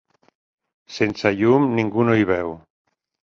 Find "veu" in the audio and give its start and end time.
2.33-2.55